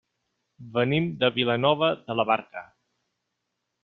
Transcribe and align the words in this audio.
Venim 0.77 1.09
de 1.23 1.29
Vilanova 1.37 1.91
de 2.07 2.15
la 2.21 2.25
Barca. 2.33 2.65